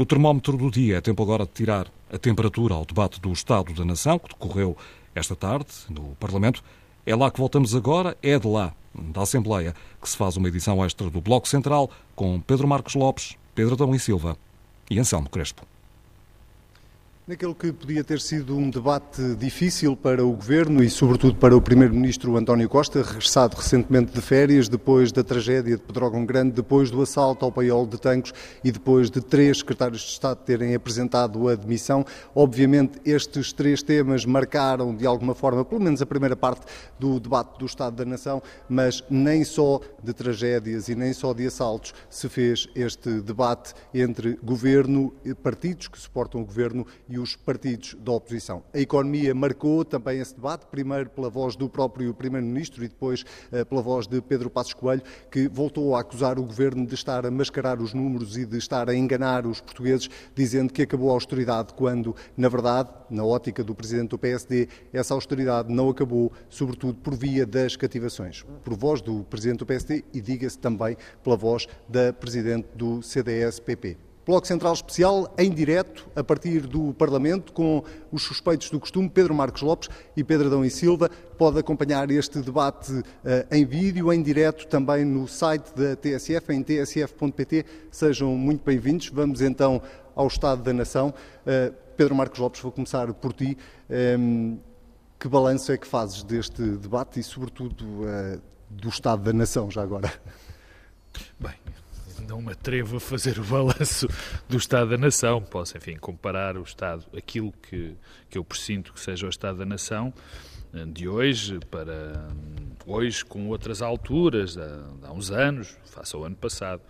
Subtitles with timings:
[0.00, 3.74] No termómetro do dia é tempo agora de tirar a temperatura ao debate do Estado
[3.74, 4.74] da Nação, que decorreu
[5.14, 6.64] esta tarde no Parlamento.
[7.04, 10.82] É lá que voltamos agora, é de lá, da Assembleia, que se faz uma edição
[10.82, 14.38] extra do Bloco Central com Pedro Marcos Lopes, Pedro Adão e Silva
[14.90, 15.66] e Anselmo Crespo.
[17.30, 21.62] Naquele que podia ter sido um debate difícil para o Governo e, sobretudo, para o
[21.62, 27.00] Primeiro-Ministro António Costa, regressado recentemente de férias, depois da tragédia de Pedrógão Grande, depois do
[27.00, 28.34] assalto ao paiol de Tancos
[28.64, 32.04] e depois de três secretários de Estado terem apresentado a demissão.
[32.34, 36.66] Obviamente, estes três temas marcaram, de alguma forma, pelo menos a primeira parte
[36.98, 41.46] do debate do Estado da Nação, mas nem só de tragédias e nem só de
[41.46, 47.94] assaltos se fez este debate entre Governo, partidos que suportam o Governo e os partidos
[48.00, 48.62] da oposição.
[48.72, 53.64] A economia marcou também esse debate, primeiro pela voz do próprio Primeiro-Ministro e depois eh,
[53.64, 57.30] pela voz de Pedro Passos Coelho, que voltou a acusar o governo de estar a
[57.30, 61.74] mascarar os números e de estar a enganar os portugueses, dizendo que acabou a austeridade,
[61.74, 67.14] quando, na verdade, na ótica do presidente do PSD, essa austeridade não acabou, sobretudo por
[67.14, 68.44] via das cativações.
[68.64, 74.09] Por voz do presidente do PSD e, diga-se também, pela voz da presidente do CDS-PP.
[74.30, 79.34] Bloco Central Especial em direto, a partir do Parlamento, com os suspeitos do costume, Pedro
[79.34, 81.10] Marcos Lopes e Pedro Adão e Silva.
[81.36, 83.04] Pode acompanhar este debate uh,
[83.50, 87.66] em vídeo, em direto, também no site da TSF, em tsf.pt.
[87.90, 89.08] Sejam muito bem-vindos.
[89.08, 89.82] Vamos então
[90.14, 91.12] ao Estado da Nação.
[91.44, 93.58] Uh, Pedro Marcos Lopes, vou começar por ti.
[94.16, 94.58] Um,
[95.18, 99.82] que balanço é que fazes deste debate e, sobretudo, uh, do Estado da Nação, já
[99.82, 100.08] agora?
[101.40, 101.54] Bem,
[102.30, 104.06] não me atrevo a fazer o balanço
[104.48, 105.42] do Estado da Nação.
[105.42, 107.96] Posso, enfim, comparar o Estado, aquilo que,
[108.28, 110.14] que eu presinto que seja o Estado da Nação
[110.72, 116.22] eh, de hoje para hum, hoje com outras alturas, há, há uns anos, face ao
[116.22, 116.80] ano passado.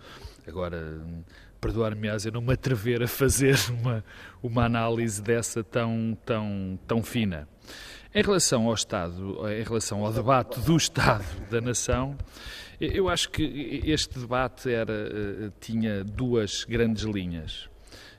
[0.47, 1.23] Agora, hum,
[1.59, 4.05] perdoar-me-ás eu não me atrever a fazer uma,
[4.43, 7.47] uma análise dessa tão, tão, tão fina.
[8.13, 12.15] Em relação ao Estado, em relação ao debate do Estado da Nação,
[12.81, 17.69] eu acho que este debate era, eh, tinha duas grandes linhas.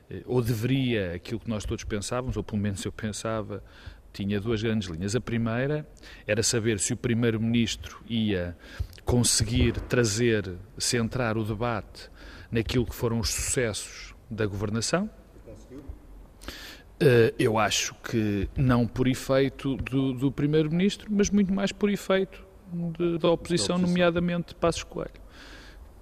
[0.08, 3.62] Eh, ou deveria, aquilo que nós todos pensávamos, ou pelo menos eu pensava,
[4.12, 5.16] tinha duas grandes linhas.
[5.16, 5.84] A primeira
[6.26, 8.56] era saber se o Primeiro-Ministro ia
[9.04, 12.08] conseguir trazer, centrar o debate
[12.50, 15.10] naquilo que foram os sucessos da governação.
[17.00, 22.51] Eh, eu acho que não por efeito do, do Primeiro-Ministro, mas muito mais por efeito
[22.72, 25.22] de, da, oposição, nomeadamente Passos Coelho.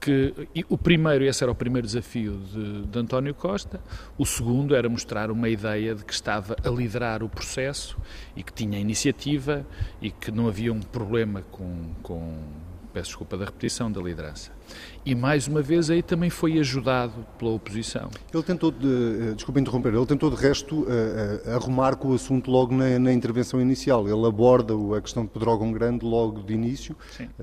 [0.01, 0.33] Que,
[0.71, 3.83] o primeiro, esse era o primeiro desafio de, de, António Costa,
[4.17, 7.99] o segundo era mostrar uma ideia de que estava a liderar o processo
[8.35, 9.67] e que tinha iniciativa
[10.01, 12.39] e que não havia um problema com, com
[12.95, 14.51] peço desculpa da repetição, da liderança
[15.05, 18.11] e mais uma vez aí também foi ajudado pela oposição.
[18.33, 22.51] Ele tentou, de, eh, desculpa interromper, ele tentou de resto uh, arrumar com o assunto
[22.51, 24.09] logo na, na, intervenção inicial.
[24.09, 26.95] Ele aborda a questão de Pedrógão Grande logo de início,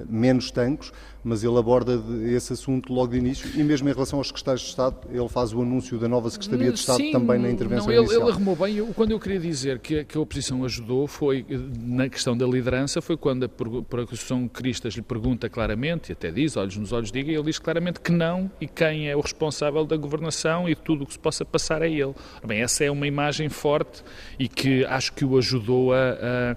[0.08, 0.92] menos tanques,
[1.24, 4.70] mas ele aborda esse assunto logo de início e mesmo em relação aos secretários de
[4.70, 7.94] Estado, ele faz o anúncio da nova Secretaria de Estado Sim, também na intervenção não,
[7.94, 8.22] ele, inicial.
[8.22, 11.46] Ele arrumou bem, eu, quando eu queria dizer que, que, a oposição ajudou foi,
[11.80, 16.56] na questão da liderança, foi quando a Constituição Cristas lhe pergunta claramente, e até diz,
[16.56, 19.98] olhos nos olhos diga, ele diz claramente que não e quem é o responsável da
[19.98, 22.14] governação e tudo o que se possa passar é ele.
[22.46, 24.04] Bem, essa é uma imagem forte
[24.38, 26.56] e que acho que o ajudou a,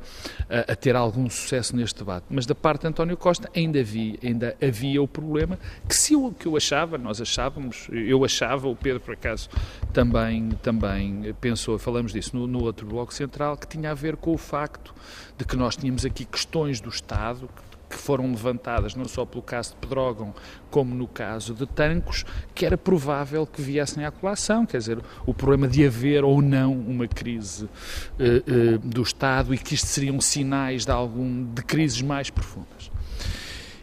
[0.48, 2.26] a, a ter algum sucesso neste debate.
[2.28, 6.34] Mas da parte de António Costa ainda havia, ainda havia o problema que se eu,
[6.38, 9.48] que eu achava, nós achávamos, eu achava, o Pedro por acaso
[9.92, 14.32] também, também pensou, falamos disso no, no outro bloco central, que tinha a ver com
[14.32, 14.94] o facto
[15.38, 17.48] de que nós tínhamos aqui questões do Estado,
[17.90, 20.32] que foram levantadas não só pelo caso de Pedrógão,
[20.70, 22.24] como no caso de Tancos,
[22.54, 26.72] que era provável que viessem à colação, quer dizer, o problema de haver ou não
[26.72, 27.68] uma crise uh,
[28.76, 32.90] uh, do Estado e que isto seriam sinais de algum de crises mais profundas.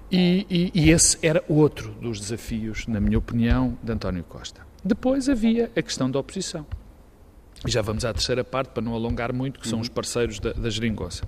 [0.09, 4.62] E, e, e esse era outro dos desafios, na minha opinião, de António Costa.
[4.84, 6.66] Depois havia a questão da oposição.
[7.65, 10.54] E já vamos à terceira parte, para não alongar muito, que são os parceiros da,
[10.54, 11.24] da geringonça.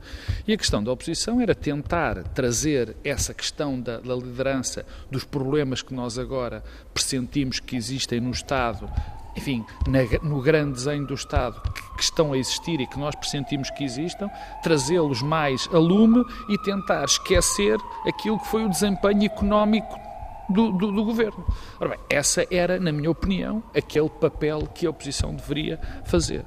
[0.48, 5.82] E a questão da oposição era tentar trazer essa questão da, da liderança, dos problemas
[5.82, 8.90] que nós agora pressentimos que existem no Estado,
[9.36, 13.16] enfim, na, no grande desenho do Estado, que, que, estão a existir e que nós
[13.16, 14.30] pressentimos que existam,
[14.62, 17.78] trazê-los mais a lume e tentar esquecer
[18.08, 20.09] aquilo que foi o desempenho económico
[20.50, 21.46] do, do, do, governo.
[21.80, 26.46] Ora bem, essa era, na minha opinião, aquele papel que a oposição deveria fazer.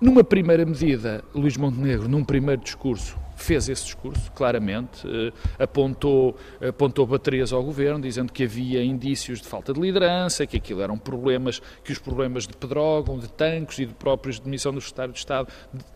[0.00, 6.36] Numa primeira medida, Luís Montenegro, num primeiro discurso, fez esse discurso, claramente, eh, apontou,
[6.66, 10.96] apontou baterias ao governo, dizendo que havia indícios de falta de liderança, que aquilo eram
[10.96, 15.12] problemas, que os problemas de Pedrógão, de tanques e de próprios de demissão do secretário
[15.12, 15.48] de Estado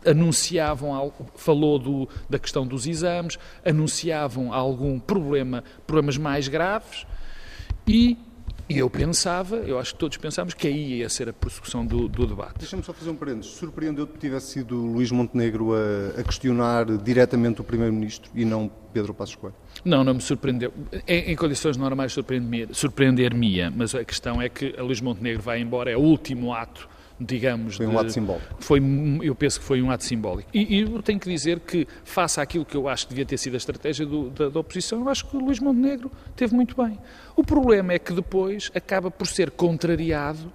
[0.05, 7.07] anunciavam, falou do, da questão dos exames, anunciavam algum problema, problemas mais graves
[7.87, 8.19] e
[8.69, 12.09] e eu pensava, eu acho que todos pensávamos que aí ia ser a prossecução do,
[12.09, 12.55] do debate.
[12.59, 13.53] Deixa-me só fazer um parênteses.
[13.53, 19.15] Surpreendeu-te que tivesse sido Luís Montenegro a, a questionar diretamente o Primeiro-Ministro e não Pedro
[19.15, 19.55] Passos Coelho?
[19.85, 20.73] Não, não me surpreendeu.
[21.07, 23.33] Em, em condições normais surpreender-me-ia, surpreender
[23.75, 26.89] mas a questão é que a Luís Montenegro vai embora, é o último ato
[27.21, 27.77] digamos...
[27.77, 28.55] Foi um de, ato simbólico.
[28.59, 28.81] Foi,
[29.23, 30.49] eu penso que foi um ato simbólico.
[30.53, 33.39] E, e eu tenho que dizer que, face àquilo que eu acho que devia ter
[33.39, 36.77] sido a estratégia do, da, da, oposição, eu acho que o Luís Montenegro teve muito
[36.77, 36.99] bem.
[37.35, 40.53] O problema é que depois acaba por ser contrariado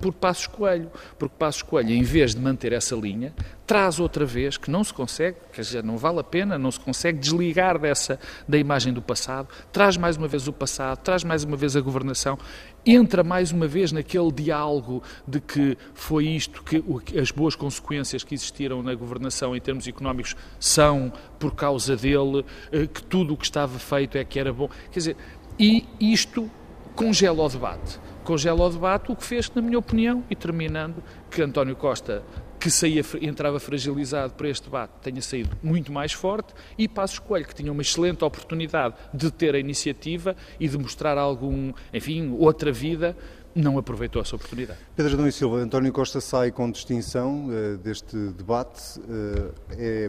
[0.00, 3.34] por, Passos Coelho, porque Passos Coelho, em vez de manter essa linha,
[3.66, 6.80] traz outra vez, que não se consegue, quer dizer, não vale a pena, não se
[6.80, 8.18] consegue desligar dessa,
[8.48, 11.80] da imagem do passado, traz mais uma vez o passado, traz mais uma vez a
[11.80, 12.38] governação,
[12.84, 16.82] entra mais uma vez naquele diálogo de que foi isto, que
[17.18, 22.86] as boas consequências que existiram na governação em termos económicos são por causa dele, eh,
[22.86, 24.68] que tudo o que estava feito é que era bom.
[24.90, 25.16] Quer dizer,
[25.58, 26.50] e isto
[26.94, 31.42] congela o debate congela o debate, o que fez, na minha opinião, e terminando, que
[31.42, 32.22] António Costa,
[32.60, 37.44] que saía, entrava fragilizado para este debate, tenha saído muito mais forte, e Passos Coelho,
[37.44, 42.70] que tinha uma excelente oportunidade de ter a iniciativa e de mostrar algum, enfim, outra
[42.70, 43.16] vida,
[43.52, 44.78] não aproveitou essa oportunidade.
[44.94, 49.00] Pedro Adão e Silva, António Costa sai com distinção uh, deste debate.
[49.00, 50.08] Uh, é,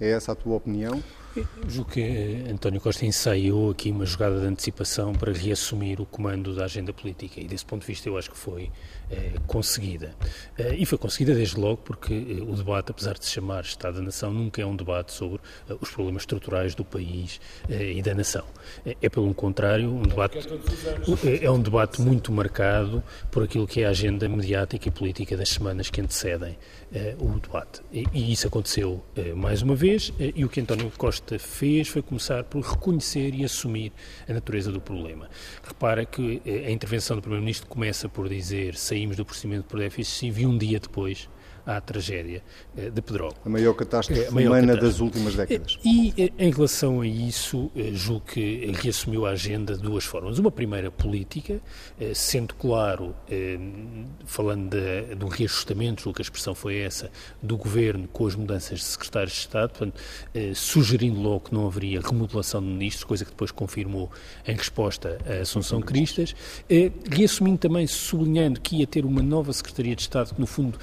[0.00, 1.00] é essa a tua opinião?
[1.68, 6.64] Julgo que António Costa ensaiou aqui uma jogada de antecipação para reassumir o comando da
[6.64, 8.70] agenda política e, desse ponto de vista, eu acho que foi eh,
[9.46, 10.14] conseguida.
[10.58, 13.96] Eh, e foi conseguida desde logo porque eh, o debate, apesar de se chamar Estado
[13.96, 15.40] da Nação, nunca é um debate sobre
[15.80, 18.44] os problemas estruturais do país e da nação.
[19.00, 20.38] É, pelo contrário, um debate,
[21.40, 25.50] é um debate muito marcado por aquilo que é a agenda mediática e política das
[25.50, 26.56] semanas que antecedem
[27.18, 27.82] o debate.
[27.92, 29.04] E, isso aconteceu
[29.34, 33.92] mais uma vez, e o que António Costa fez foi começar por reconhecer e assumir
[34.28, 35.28] a natureza do problema.
[35.62, 40.46] Repara que a intervenção do Primeiro-Ministro começa por dizer saímos do procedimento por déficit e
[40.46, 41.28] um dia depois
[41.66, 42.42] à tragédia
[42.76, 43.36] eh, de Pedrógão.
[43.44, 44.92] A maior catástrofe é, a maior humana catástrofe.
[44.92, 45.78] das últimas décadas.
[45.84, 50.38] E, eh, em relação a isso, eh, julgo que reassumiu a agenda de duas formas.
[50.38, 51.60] Uma primeira política,
[52.14, 53.14] sendo claro,
[54.26, 57.10] falando de, de um reajustamento, julgo que a expressão foi essa,
[57.42, 60.00] do Governo com as mudanças de secretários de Estado, portanto,
[60.54, 64.10] sugerindo logo que não haveria remodelação de ministros, coisa que depois confirmou
[64.46, 66.34] em resposta a Assunção Cristas,
[67.10, 70.78] reassumindo também, sublinhando que ia ter uma nova Secretaria de Estado que, no fundo,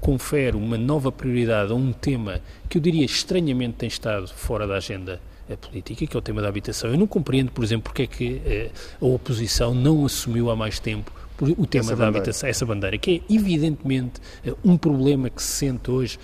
[0.00, 4.66] com confere uma nova prioridade a um tema que eu diria estranhamente tem estado fora
[4.66, 6.90] da agenda eh, política, que é o tema da habitação.
[6.90, 8.70] Eu não compreendo, por exemplo, porque é que eh,
[9.00, 12.18] a oposição não assumiu há mais tempo o tema essa da bandeira.
[12.18, 16.18] habitação, essa bandeira, que é evidentemente eh, um problema que se sente hoje,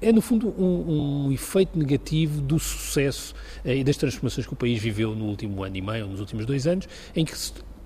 [0.00, 4.80] é no fundo um, um efeito negativo do sucesso e das transformações que o país
[4.80, 7.32] viveu no último ano e meio, ou nos últimos dois anos, em que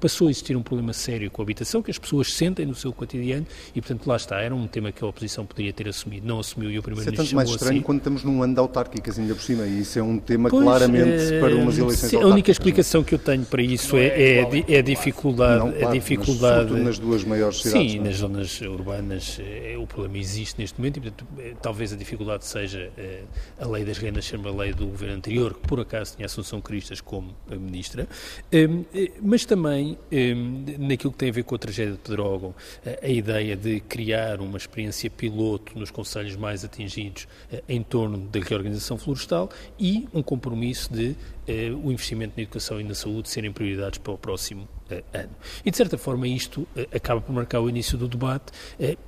[0.02, 2.93] passou a existir um problema sério com a habitação que as pessoas sentem no seu
[2.93, 4.40] cotidiano e, portanto, lá está.
[4.40, 7.32] Era um tema que a oposição poderia ter assumido, não assumiu e o Primeiro-Ministro Isso
[7.32, 7.82] é tanto mais estranho assim.
[7.82, 10.64] quando estamos num ano de autárquicas ainda por cima e isso é um tema pois,
[10.64, 14.64] claramente é, para umas eleições A única explicação que eu tenho para isso é, é,
[14.69, 15.64] é, a dificuldade...
[15.64, 17.93] Não, claro, a dificuldade nas duas maiores cidades.
[17.93, 21.26] Sim, nas zonas urbanas é, o problema existe neste momento e, portanto,
[21.62, 22.90] talvez a dificuldade seja
[23.61, 26.61] a lei das rendas ser uma lei do governo anterior, que por acaso tinha Assunção
[26.61, 28.09] Cristas como ministra,
[29.23, 29.91] mas também
[30.78, 32.54] naquilo que tem a ver com a tragédia de Pedrógão,
[33.02, 38.40] a ideia de criar uma experiência piloto nos conselhos mais atingidos eh, em torno da
[38.40, 41.14] reorganização florestal e um compromisso de
[41.46, 45.30] eh, o investimento na educação e na saúde serem prioridades para o próximo eh, ano.
[45.64, 48.52] E, de certa forma, isto acaba por marcar o início do debate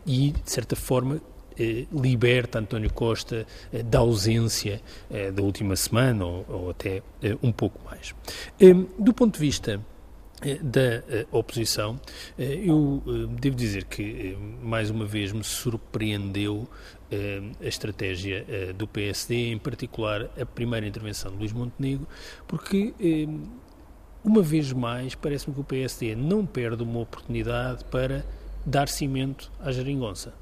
[0.07, 1.21] e, de certa forma,
[1.93, 3.47] liberta António Costa
[3.85, 4.81] da ausência
[5.33, 7.01] da última semana ou, até
[7.41, 8.13] um pouco mais.
[8.99, 9.81] Do ponto de vista
[10.63, 12.01] da eh, oposição,
[12.39, 13.03] eh, eu
[13.41, 16.69] devo dizer que, mais uma vez, me surpreendeu
[17.63, 18.45] a estratégia
[18.77, 22.09] do PSD, em particular a primeira intervenção de Luís Montenegro,
[22.49, 22.93] porque,
[24.25, 28.25] uma vez mais, parece-me que o PSD não perde uma oportunidade para
[28.67, 30.35] dar cimento à geringonça.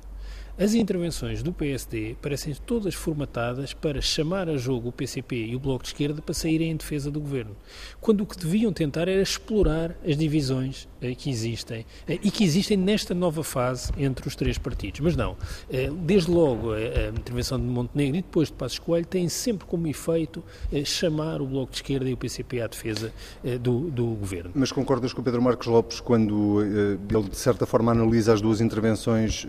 [0.62, 5.58] As intervenções do PSD parecem todas formatadas para chamar a jogo o PCP e o
[5.58, 7.56] Bloco de Esquerda para saírem em defesa do governo,
[8.00, 12.44] quando o que deviam tentar era explorar as divisões eh, que existem eh, e que
[12.44, 15.00] existem nesta nova fase entre os três partidos.
[15.00, 15.36] Mas não,
[15.68, 19.88] eh, desde logo a intervenção de Montenegro e depois de Passos Coelho têm sempre como
[19.88, 20.44] efeito
[20.84, 23.12] chamar o Bloco de Esquerda e o PCP à defesa
[23.60, 24.52] do, do governo.
[24.54, 28.60] Mas concordas com o Pedro Marcos Lopes quando ele, de certa forma, analisa as duas
[28.60, 29.44] intervenções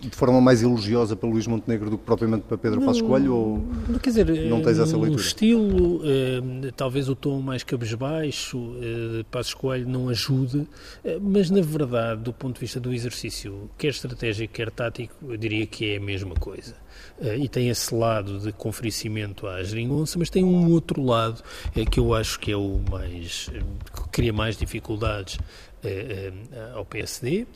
[0.00, 3.34] de forma mais elogiosa para Luís Montenegro do que propriamente para Pedro Passos Coelho?
[3.34, 3.64] Ou
[4.02, 5.12] quer dizer, não tens essa leitura?
[5.12, 6.00] O estilo,
[6.76, 10.66] talvez o tom mais cabisbaixo de Passos Coelho não ajude
[11.04, 15.36] eh, mas na verdade, do ponto de vista do exercício, quer estratégico, quer tático, eu
[15.36, 16.74] diria que é a mesma coisa.
[17.20, 21.42] Eh, e tem esse lado de confericimento à geringonça, mas tem um outro lado
[21.76, 23.50] eh, que eu acho que é o mais.
[23.94, 25.38] que cria mais dificuldades
[26.74, 27.46] ao PSD,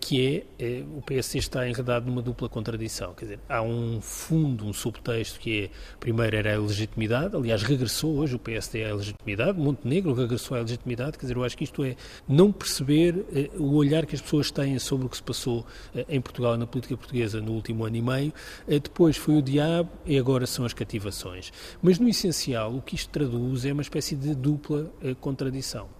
[0.00, 3.14] que é o PSD está enredado numa dupla contradição.
[3.14, 5.70] Quer dizer, há um fundo, um subtexto que é,
[6.00, 11.18] primeiro era a legitimidade, aliás, regressou hoje o PSD à legitimidade, Montenegro regressou à legitimidade,
[11.18, 11.96] quer dizer, eu acho que isto é
[12.28, 13.24] não perceber
[13.58, 15.66] o olhar que as pessoas têm sobre o que se passou
[16.08, 18.32] em Portugal na política portuguesa no último ano e meio,
[18.66, 21.52] depois foi o diabo e agora são as cativações.
[21.80, 25.97] Mas no essencial, o que isto traduz é uma espécie de dupla contradição.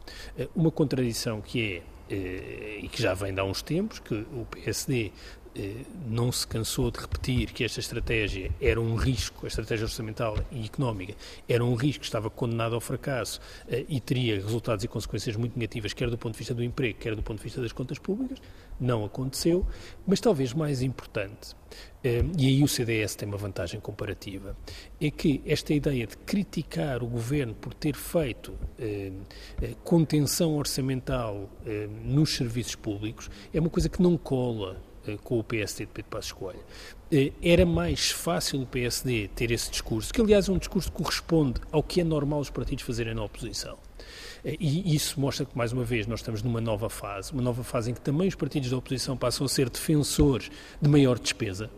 [0.55, 4.47] Uma contradição que é eh, e que já vem de há uns tempos, que o
[4.51, 5.11] PSD eh,
[6.07, 10.65] não se cansou de repetir que esta estratégia era um risco, a estratégia orçamental e
[10.65, 11.15] económica,
[11.49, 15.93] era um risco estava condenado ao fracasso eh, e teria resultados e consequências muito negativas,
[15.93, 18.39] quer do ponto de vista do emprego, quer do ponto de vista das contas públicas.
[18.81, 19.67] Não aconteceu,
[20.07, 21.57] mas talvez mais importante,
[22.05, 24.57] e aí o CDS tem uma vantagem comparativa,
[25.01, 29.11] é que esta ideia de criticar o governo por ter feito eh,
[29.61, 34.81] eh, contenção orçamental eh, nos serviços públicos é uma coisa que não cola
[35.17, 36.61] com o PSD de Pedro Passos Coelho.
[37.43, 41.61] Era mais fácil o PSD ter esse discurso, que aliás é um discurso que corresponde
[41.73, 43.79] ao que é normal os partidos fazerem na oposição.
[44.45, 47.91] E isso mostra que, mais uma vez, nós estamos numa nova fase, uma nova fase
[47.91, 50.51] em que também os partidos da oposição passam a ser defensores
[50.81, 51.71] de maior despesa.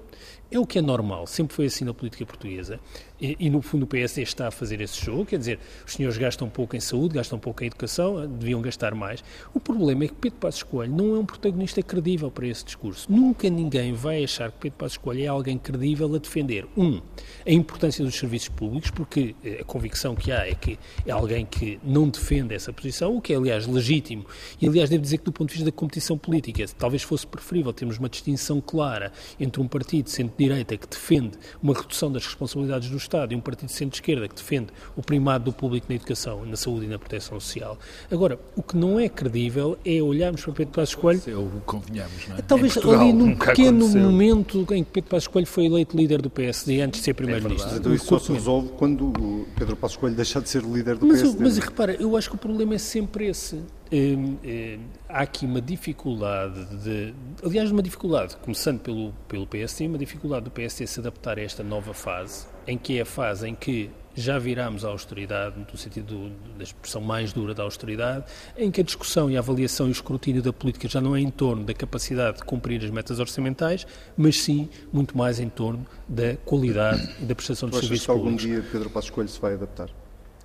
[0.50, 2.80] É o que é normal, sempre foi assim na política portuguesa.
[3.21, 6.16] E, e, no fundo o PSD está a fazer esse jogo, quer dizer, os senhores
[6.16, 9.23] gastam pouco em saúde, gastam pouco em educação, deviam gastar mais.
[9.54, 13.12] O problema é que Pedro Passos Coelho não é um protagonista credível para esse discurso.
[13.12, 17.00] Nunca ninguém vai achar que Pedro Passos Coelho é alguém credível a defender, um,
[17.47, 21.45] a importância dos serviços públicos, porque eh, a convicção que há é que é alguém
[21.45, 24.25] que não defende essa posição, o que é, aliás, legítimo.
[24.61, 27.73] E, aliás, devo dizer que do ponto de vista da competição política, talvez fosse preferível
[27.73, 31.32] termos uma distinção clara entre um partido de centro-direita que defende
[31.62, 35.44] uma redução das responsabilidades do Estado e um partido de centro-esquerda que defende o primado
[35.44, 37.78] do público na educação, na saúde e na proteção social.
[38.11, 41.23] Agora, o que não é credível é olharmos para Pedro Passos Coelho...
[41.26, 42.42] É o convenhamos, não é?
[42.42, 44.02] Talvez Portugal, ali num pequeno aconteceu.
[44.02, 47.75] momento em que Pedro Passos Coelho foi eleito líder do PSD antes de ser primeiro-ministro.
[47.75, 51.06] É então isso só se resolve quando Pedro Passos Coelho deixar de ser líder do
[51.06, 51.42] mas, PSD.
[51.42, 53.61] Mas repara, eu acho que o problema é sempre esse.
[53.92, 54.78] Hum, hum,
[55.09, 57.12] há aqui uma dificuldade de.
[57.44, 61.64] Aliás, uma dificuldade, começando pelo, pelo PSD, uma dificuldade do PSD se adaptar a esta
[61.64, 66.30] nova fase, em que é a fase em que já viramos à austeridade, no sentido
[66.56, 68.25] da expressão mais dura da austeridade,
[68.56, 71.20] em que a discussão e a avaliação e o escrutínio da política já não é
[71.20, 75.87] em torno da capacidade de cumprir as metas orçamentais, mas sim muito mais em torno
[76.09, 78.44] da qualidade e da prestação de serviços que públicos.
[78.44, 79.88] algum dia Pedro Passos Coelho se vai adaptar?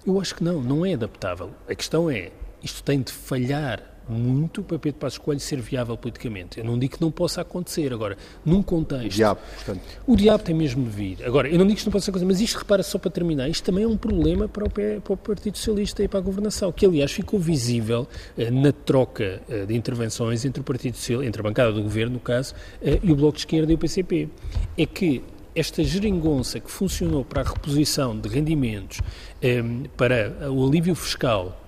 [0.06, 1.52] Eu acho que não, não é adaptável.
[1.68, 2.32] A questão é,
[2.66, 6.60] isto tem de falhar muito para Pedro Passos Coelho ser viável politicamente.
[6.60, 7.92] Eu não digo que não possa acontecer.
[7.94, 9.06] Agora, num contexto...
[9.06, 9.82] O diabo, portanto.
[10.06, 11.26] O diabo tem mesmo de vir.
[11.26, 13.50] Agora, eu não digo que isto não possa acontecer, mas isto, repara só para terminar,
[13.50, 16.72] isto também é um problema para o, para o Partido Socialista e para a governação,
[16.72, 18.08] que aliás ficou visível
[18.38, 22.14] eh, na troca eh, de intervenções entre o Partido Socialista, entre a bancada do Governo,
[22.14, 22.54] no caso,
[22.84, 24.30] eh, e o Bloco de Esquerda e o PCP.
[24.78, 25.24] É que
[25.56, 29.00] esta geringonça que funcionou para a reposição de rendimentos,
[29.42, 29.64] eh,
[29.96, 31.65] para o alívio fiscal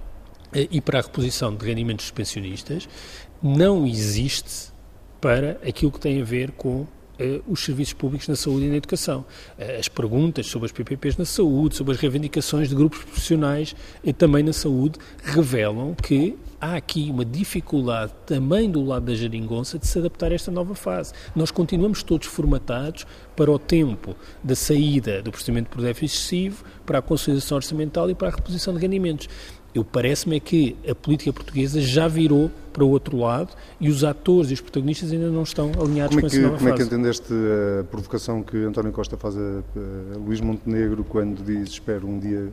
[0.53, 2.87] e para a reposição de rendimentos dos pensionistas
[3.41, 4.71] não existe
[5.19, 6.85] para aquilo que tem a ver com
[7.19, 9.25] Uh, os serviços públicos na saúde e na educação.
[9.57, 13.75] Uh, as perguntas sobre as PPPs na saúde, sobre as reivindicações de grupos profissionais
[14.19, 19.87] também na saúde, revelam que há aqui uma dificuldade também do lado da geringonça de
[19.87, 21.13] se adaptar a esta nova fase.
[21.35, 26.99] Nós continuamos todos formatados para o tempo da saída do procedimento por déficit excessivo, para
[26.99, 29.29] a consolidação orçamental e para a reposição de rendimentos.
[29.77, 34.03] Eu parece-me é que a política portuguesa já virou para o outro lado e os
[34.03, 36.69] atores e os protagonistas ainda não estão alinhados como é que, com essa nova Como
[36.71, 36.73] fase.
[36.73, 37.33] é que entendeste
[37.79, 39.39] a provocação que António Costa faz a,
[40.15, 42.51] a Luís Montenegro quando diz espero um dia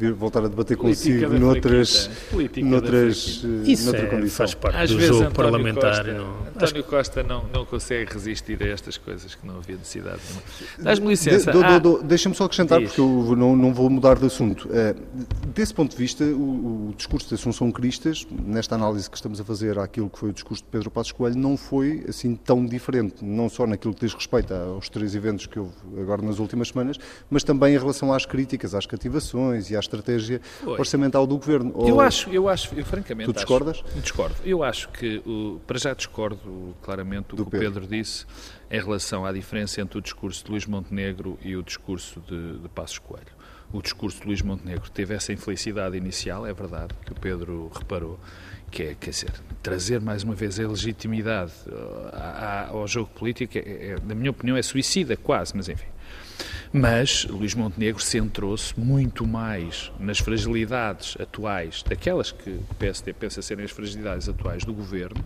[0.00, 2.10] vir voltar a debater Política consigo noutras,
[2.56, 4.36] noutras, Isso noutra é, condição.
[4.38, 5.96] faz parte Às do vezes jogo António parlamentar.
[5.96, 6.36] Costa, não...
[6.46, 10.42] António Costa não, não consegue resistir a estas coisas que não havia necessidade nenhuma.
[10.78, 11.52] Dás-me licença.
[11.52, 12.88] De, ah, Deixa-me só acrescentar, diz.
[12.88, 14.68] porque eu não, não vou mudar de assunto.
[14.68, 19.38] Uh, desse ponto de vista, o, o, discurso de Assunção Cristas, nesta análise que estamos
[19.38, 22.64] a fazer àquilo que foi o discurso de Pedro Passos Coelho, não foi assim tão
[22.64, 26.68] diferente, não só naquilo que diz respeito aos três eventos que houve agora nas últimas
[26.68, 26.96] semanas,
[27.28, 30.78] mas também em relação às críticas, às cativações e à estratégia foi.
[30.78, 31.74] orçamental do Governo.
[31.86, 33.32] Eu acho, eu acho, eu, francamente...
[33.32, 33.82] Tu discordas?
[33.84, 34.36] Acho, discordo.
[34.44, 37.68] Eu acho que, o, para já discordo claramente o do que Pedro.
[37.68, 38.26] o Pedro disse
[38.70, 42.68] em relação à diferença entre o discurso de Luís Montenegro e o discurso de, de
[42.68, 43.40] Passos Coelho.
[43.72, 48.18] O discurso de Luís Montenegro teve essa infelicidade inicial, é verdade, que o Pedro reparou,
[48.70, 49.32] que é, quer dizer,
[49.62, 54.56] trazer mais uma vez a legitimidade uh, ao jogo político, é, é, na minha opinião,
[54.56, 55.86] é suicida quase, mas enfim.
[56.72, 63.64] Mas Luís Montenegro centrou-se muito mais nas fragilidades atuais, daquelas que o PSD pensa serem
[63.64, 65.20] as fragilidades atuais do governo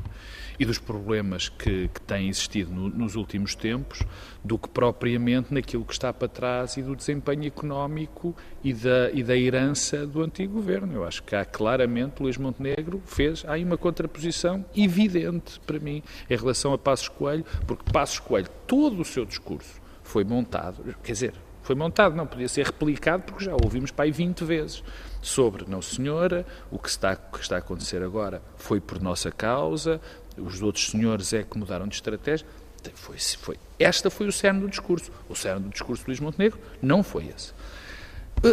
[0.59, 4.03] e dos problemas que, que têm existido no, nos últimos tempos,
[4.43, 9.23] do que propriamente naquilo que está para trás e do desempenho económico e da, e
[9.23, 10.95] da herança do antigo governo.
[10.95, 16.03] Eu acho que há claramente, Luís Montenegro fez, há aí uma contraposição evidente para mim
[16.31, 21.13] em relação a Passos Coelho, porque Passos Coelho, todo o seu discurso, foi montado, quer
[21.13, 24.85] dizer, foi montado, não podia ser replicado, porque já ouvimos aí 20 vezes
[25.23, 30.01] sobre não senhora, o que está, que está a acontecer agora foi por nossa causa,
[30.37, 32.47] os outros senhores é que mudaram de estratégia.
[32.95, 35.11] Foi, foi, esta foi o cerne do discurso.
[35.27, 37.55] O cerne do discurso de Luís Montenegro não foi esse.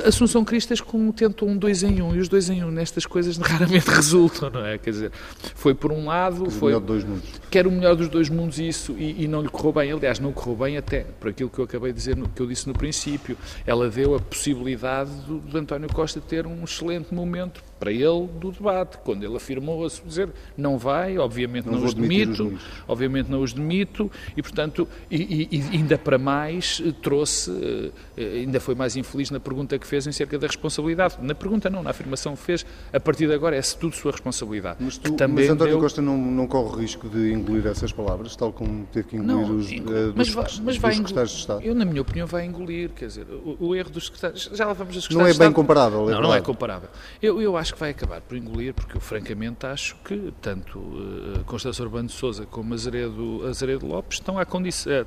[0.05, 3.35] Assunção Cristas como tentou um dois em um, e os dois em um nestas coisas
[3.39, 4.77] raramente resultam, não é?
[4.77, 5.11] Quer dizer,
[5.55, 6.71] foi por um lado, o foi...
[6.71, 7.29] melhor dos dois mundos.
[7.49, 9.91] Quer o melhor dos dois mundos isso, e, e, não lhe correu bem.
[9.91, 12.47] Aliás, não correu bem até, por aquilo que eu acabei de dizer, no, que eu
[12.47, 13.37] disse no princípio.
[13.65, 18.51] Ela deu a possibilidade do, do António Costa ter um excelente momento para ele do
[18.51, 23.31] debate, quando ele afirmou a dizer não vai, obviamente não, não os demito, os obviamente
[23.31, 28.95] não os demito, e portanto, e, e, ainda para mais trouxe, eh, ainda foi mais
[28.95, 31.15] infeliz na pergunta que fez em cerca da responsabilidade.
[31.21, 34.77] Na pergunta não, na afirmação que fez, a partir de agora é tudo sua responsabilidade.
[34.79, 35.79] Mas, tu, mas António deu...
[35.79, 39.47] Costa não, não corre o risco de engolir essas palavras, tal como teve que engolir
[39.47, 41.63] não, os uh, mas, vai, mas vai de Estado?
[41.63, 44.73] Eu, na minha opinião, vai engolir, quer dizer, o, o erro dos secretários, já lá
[44.73, 46.09] vamos a Não é bem comparável.
[46.09, 46.89] É não, não é comparável.
[47.21, 50.77] Eu, eu acho acho que vai acabar por engolir, porque eu francamente acho que tanto
[50.77, 54.91] uh, Constância Urbano de Souza como Azeredo, Azeredo Lopes estão à condição.
[54.91, 55.05] Eh,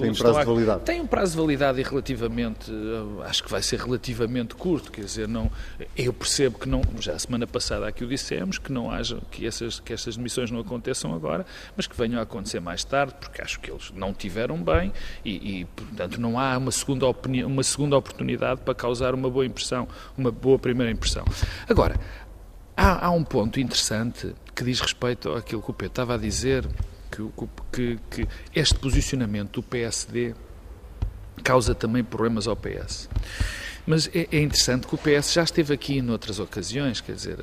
[0.00, 0.84] tem um prazo a, de validade.
[0.84, 5.04] Tem um prazo de validade e relativamente, uh, acho que vai ser relativamente curto, quer
[5.04, 5.50] dizer, não,
[5.96, 9.46] eu percebo que não, já a semana passada aqui o dissemos, que não haja, que
[9.46, 13.40] essas, que essas demissões não aconteçam agora, mas que venham a acontecer mais tarde, porque
[13.40, 14.92] acho que eles não tiveram bem
[15.24, 19.46] e, e portanto, não há uma segunda, opinião, uma segunda oportunidade para causar uma boa
[19.46, 21.24] impressão, uma boa primeira impressão.
[21.68, 21.98] Agora,
[22.76, 26.66] há, há um ponto interessante que diz respeito àquilo que o Pedro estava a dizer,
[27.10, 27.22] que,
[27.72, 30.34] que, que este posicionamento do PSD
[31.42, 33.08] causa também problemas ao PS.
[33.86, 37.38] Mas é, é, interessante que o PS já esteve aqui noutras ocasiões, quer dizer,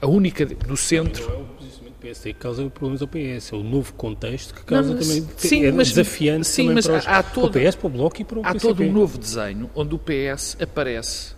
[0.00, 1.24] a, a única do centro.
[1.24, 4.54] Não é o posicionamento do PSD que causa problemas ao PS, é o novo contexto
[4.54, 5.26] que causa não, também.
[5.36, 7.86] Sim, é mas, desafiante sim, também mas para, os, há todo, para o PS, para
[7.86, 11.37] o Bloco e para o Há todo um novo desenho onde o PS aparece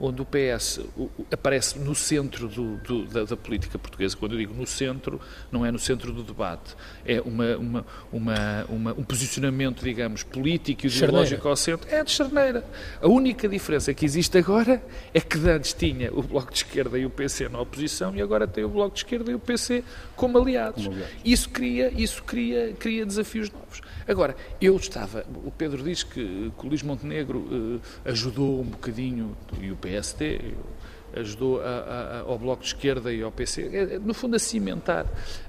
[0.00, 0.80] onde o PS
[1.32, 4.16] aparece no centro do, do, da, da, política portuguesa.
[4.16, 8.66] Quando eu digo no centro, não é no centro do debate, é uma, uma, uma,
[8.68, 11.88] uma um posicionamento, digamos, político e ideológico ao centro.
[11.90, 12.64] É de charneira.
[13.00, 14.82] A única diferença que existe agora
[15.12, 18.46] é que antes tinha o Bloco de Esquerda e o PC na oposição e agora
[18.46, 19.82] tem o Bloco de Esquerda e o PC
[20.14, 20.84] como aliados.
[20.84, 21.16] Como aliados.
[21.24, 23.80] Isso, cria, isso cria, cria desafios novos.
[24.08, 29.36] Agora, eu estava, o Pedro diz que, que o Luís Montenegro uh, ajudou um bocadinho,
[29.60, 30.54] e o PSD,
[31.14, 34.38] ajudou a, a, ao Bloco de Esquerda e ao PC, é, é, no fundo a
[34.38, 35.04] cimentar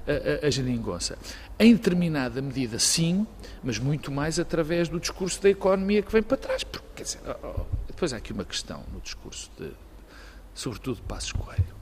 [0.06, 1.16] a, a, a geringonça.
[1.58, 3.26] Em determinada medida, sim,
[3.62, 6.62] mas muito mais através do discurso da economia que vem para trás.
[6.62, 9.70] Porque, quer dizer, oh, oh, depois há aqui uma questão no discurso, de,
[10.54, 11.80] sobretudo de Passos Coelho.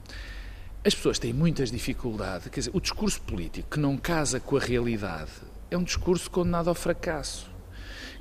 [0.85, 4.61] As pessoas têm muitas dificuldades, quer dizer, o discurso político que não casa com a
[4.61, 7.49] realidade é um discurso condenado ao fracasso.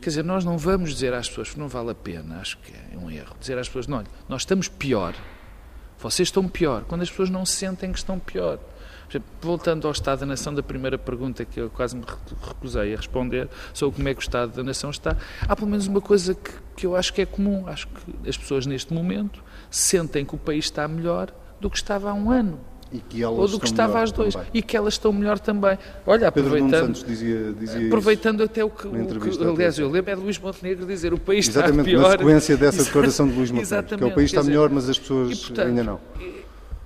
[0.01, 2.73] Quer dizer, nós não vamos dizer às pessoas que não vale a pena, acho que
[2.73, 5.15] é um erro, dizer às pessoas, não, nós estamos pior,
[5.99, 8.61] vocês estão pior, quando as pessoas não sentem que estão pior.
[9.11, 12.05] Exemplo, voltando ao Estado da Nação, da primeira pergunta que eu quase me
[12.47, 15.17] recusei a responder, sobre como é que o Estado da Nação está,
[15.49, 17.67] há pelo menos uma coisa que, que eu acho que é comum.
[17.67, 22.11] Acho que as pessoas neste momento sentem que o país está melhor do que estava
[22.11, 22.61] há um ano
[23.27, 24.35] ou do que estava às dois.
[24.35, 24.49] Também.
[24.55, 25.79] E que elas estão melhor também.
[26.07, 27.05] Olha, aproveitando.
[27.05, 28.87] Dizia, dizia aproveitando até o que.
[28.87, 32.11] O que aliás, eu lembro é de Luís Montenegro dizer o país Exatamente, está pior.
[32.11, 33.99] na sequência dessa declaração de Luís Montenegro.
[33.99, 36.01] Que é o país está dizer, melhor, mas as pessoas e, portanto, ainda não.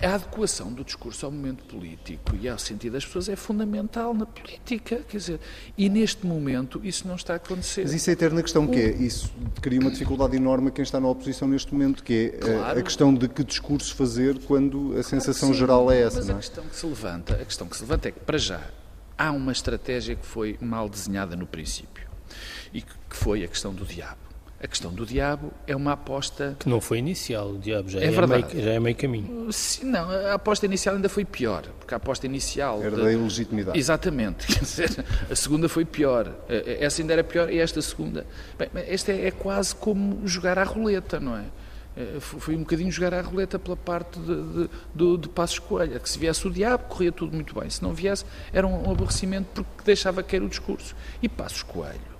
[0.02, 4.26] A adequação do discurso ao momento político e ao sentido das pessoas é fundamental na
[4.26, 5.40] política, quer dizer,
[5.78, 7.82] e neste momento isso não está a acontecer.
[7.82, 10.82] Mas isso é a eterna questão, que é, isso cria uma dificuldade enorme a quem
[10.82, 12.80] está na oposição neste momento, que é eh, claro.
[12.80, 16.34] a questão de que discurso fazer quando a sensação claro geral é essa, mas não
[16.34, 16.38] é?
[16.38, 18.60] a questão que se levanta, a questão que se levanta é que, para já,
[19.16, 22.08] há uma estratégia que foi mal desenhada no princípio,
[22.74, 24.31] e que foi a questão do diabo.
[24.62, 26.56] A questão do diabo é uma aposta.
[26.56, 29.52] Que não foi inicial, o diabo já é, é meio, já é meio caminho.
[29.52, 32.80] Sim, não, a aposta inicial ainda foi pior, porque a aposta inicial.
[32.80, 33.02] Era de...
[33.02, 33.76] da ilegitimidade.
[33.76, 36.32] Exatamente, quer dizer, a segunda foi pior.
[36.48, 38.24] Essa ainda era pior e esta segunda.
[38.56, 41.44] Bem, esta é, é quase como jogar à roleta, não é?
[41.96, 45.98] é foi um bocadinho jogar à roleta pela parte de, de, de, de Passos Coelho,
[45.98, 49.64] que se viesse o diabo corria tudo muito bem, se não viesse era um aborrecimento
[49.64, 50.94] porque deixava cair o discurso.
[51.20, 52.11] E Passos Coelho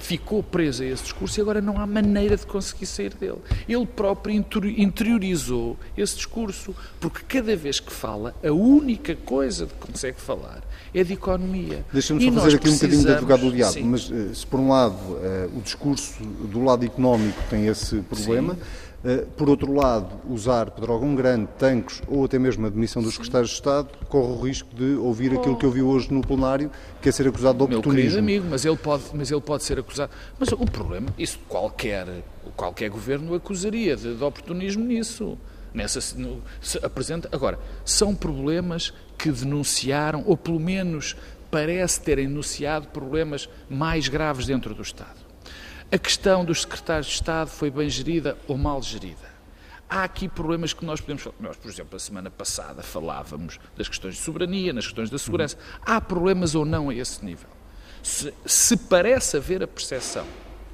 [0.00, 3.38] ficou preso a esse discurso e agora não há maneira de conseguir sair dele.
[3.68, 9.86] Ele próprio interiorizou esse discurso, porque cada vez que fala, a única coisa de que
[9.86, 11.84] consegue falar é de economia.
[11.92, 14.70] Deixa-me só fazer aqui um bocadinho de advogado do diabo, mas eh, se por um
[14.70, 18.54] lado eh, o discurso do lado económico tem esse problema.
[18.54, 18.89] Sim
[19.36, 23.56] por outro lado, usar Pedrógão Grande, tanques ou até mesmo a demissão dos secretários de
[23.56, 27.12] Estado, corre o risco de ouvir aquilo que eu vi hoje no plenário, que é
[27.12, 27.92] ser acusado de oportunismo.
[27.92, 30.12] Meu querido amigo, mas ele pode, mas ele pode ser acusado.
[30.38, 32.06] Mas o problema, isso qualquer,
[32.54, 35.38] qualquer governo acusaria de, de oportunismo nisso.
[35.72, 36.42] Nessa, no,
[36.82, 37.28] apresenta.
[37.30, 41.16] Agora, são problemas que denunciaram, ou pelo menos
[41.50, 45.19] parece terem denunciado problemas mais graves dentro do Estado.
[45.92, 49.28] A questão dos secretários de Estado foi bem gerida ou mal gerida?
[49.88, 51.34] Há aqui problemas que nós podemos falar.
[51.40, 55.58] Nós, por exemplo, a semana passada falávamos das questões de soberania, nas questões da segurança.
[55.82, 57.48] Há problemas ou não a esse nível?
[58.04, 60.24] Se, se parece haver a percepção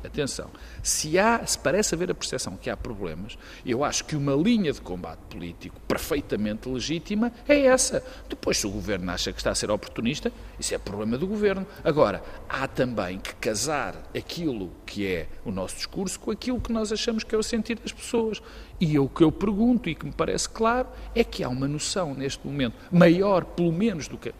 [0.06, 0.50] Atenção,
[0.82, 4.72] se, há, se parece haver a percepção que há problemas, eu acho que uma linha
[4.72, 8.02] de combate político perfeitamente legítima é essa.
[8.28, 11.66] Depois, se o governo acha que está a ser oportunista, isso é problema do governo.
[11.82, 16.92] Agora, há também que casar aquilo que é o nosso discurso com aquilo que nós
[16.92, 18.40] achamos que é o sentido das pessoas.
[18.80, 22.14] E o que eu pergunto e que me parece claro é que há uma noção
[22.14, 24.32] neste momento maior, pelo menos, do que.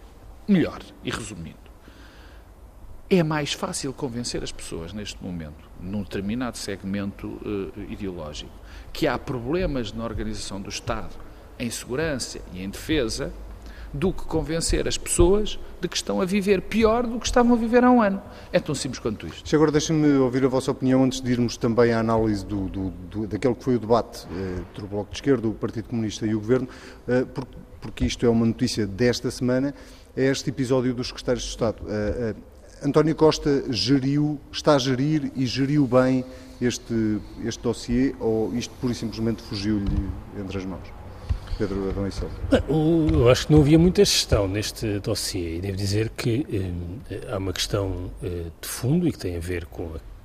[0.47, 1.66] melhor, e resumindo
[3.09, 8.51] é mais fácil convencer as pessoas neste momento, num determinado segmento uh, ideológico,
[8.93, 11.15] que há problemas na organização do Estado
[11.59, 13.33] em segurança e em defesa,
[13.93, 17.57] do que convencer as pessoas de que estão a viver pior do que estavam a
[17.57, 18.21] viver há um ano.
[18.53, 19.55] É tão simples quanto isto.
[19.55, 23.27] Agora deixem-me ouvir a vossa opinião antes de irmos também à análise do, do, do
[23.27, 26.35] daquele que foi o debate eh, entre o Bloco de Esquerda, o Partido Comunista e
[26.35, 26.69] o Governo,
[27.09, 29.75] eh, porque, porque, isto é uma notícia desta semana,
[30.17, 31.79] é este episódio dos secretários de Estado.
[31.89, 36.25] Eh, eh António Costa geriu, está a gerir e geriu bem
[36.61, 40.09] este, este dossiê ou isto pura e simplesmente fugiu-lhe
[40.39, 40.87] entre as mãos?
[41.59, 42.35] Pedro Adão e Silva.
[42.69, 46.47] Eu acho que não havia muita gestão neste dossiê e devo dizer que
[47.11, 50.16] eh, há uma questão eh, de fundo e que tem a ver com a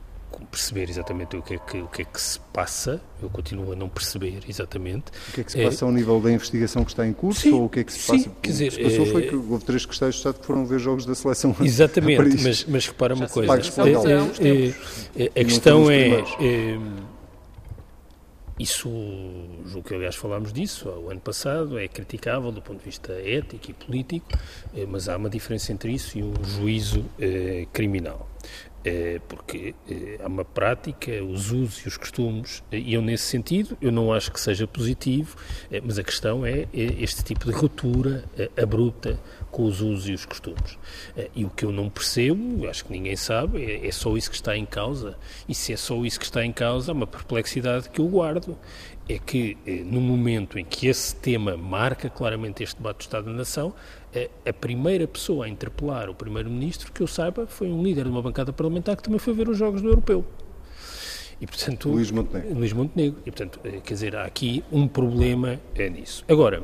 [0.51, 3.75] perceber exatamente o que, é que, o que é que se passa, eu continuo a
[3.75, 5.11] não perceber exatamente.
[5.29, 7.41] O que é que se passa é, ao nível da investigação que está em curso
[7.41, 8.35] sim, ou o que é que se sim, passa?
[8.41, 10.45] Quer dizer, o que se passou é, foi que houve três secretários de Estado que
[10.45, 16.23] foram ver jogos da seleção Exatamente, mas, mas repara uma coisa, é, a questão é,
[18.59, 18.89] isso,
[19.65, 23.71] julgo que aliás falámos disso o ano passado, é criticável do ponto de vista ético
[23.71, 24.27] e político,
[24.87, 28.29] mas há uma diferença entre isso e um juízo eh, criminal.
[28.83, 33.77] É, porque é, há uma prática, os usos e os costumes é, iam nesse sentido.
[33.79, 35.35] Eu não acho que seja positivo,
[35.83, 38.23] mas a questão é, este tipo de ruptura
[38.61, 39.19] abrupta
[39.51, 40.79] com os usos e os costumes.
[41.35, 44.57] E o que eu não percebo, acho que ninguém sabe, é, só isso que está
[44.57, 45.17] em causa.
[45.47, 48.57] E se é só isso que está em causa, há uma perplexidade que eu guardo.
[49.09, 53.31] É que, no momento em que esse tema marca claramente este debate do Estado da
[53.31, 53.73] Nação,
[54.45, 58.21] a primeira pessoa a interpelar o Primeiro-Ministro, que eu saiba, foi um líder de uma
[58.21, 60.25] bancada parlamentar que também foi ver os Jogos do Europeu.
[61.39, 62.53] E, portanto, Luís Montenegro.
[62.53, 63.19] Luís Montenegro.
[63.25, 66.23] E, portanto, eh, quer dizer, há aqui um problema é nisso.
[66.27, 66.61] Agora,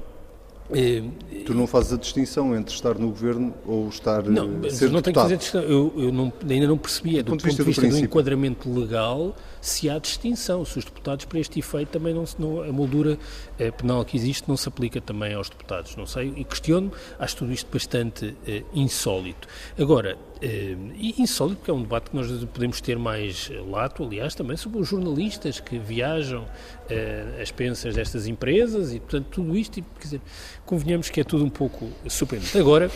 [1.46, 5.02] tu não fazes a distinção entre estar no governo ou estar não, eh, ser não
[5.02, 5.62] tenho que fazer distinção.
[5.62, 9.36] Eu, eu não, ainda não percebi, do, do ponto de vista, do, do, enquadramento legal,
[9.62, 10.66] se há distinção.
[10.66, 13.18] Se os deputados, para este efeito, também não, não a moldura
[13.58, 15.96] eh, penal que existe não se aplica também aos deputados.
[15.96, 19.48] Não sei, e questiono, acho tudo isto bastante eh, insólito.
[19.80, 20.76] Agora, eh,
[21.18, 24.88] insólito porque é um debate que nós podemos ter mais lato, aliás, também sobre os
[24.88, 26.46] jornalistas que viajam
[26.90, 30.22] eh, as pensas destas empresas e, portanto, tudo isto, quer dizer,
[30.66, 32.58] convenhamos que é tudo um pouco surpreendente.
[32.58, 32.92] Agora,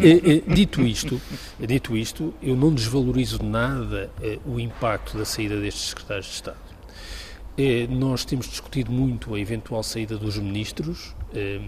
[0.00, 1.20] eh, eh, dito isto,
[1.58, 4.10] dito isto, eu não desvalorizo nada
[4.46, 6.74] o impacto da saída destes secretários de Estado.
[7.56, 11.14] Eh, nós temos discutido muito a eventual saída dos ministros.
[11.32, 11.60] Eh,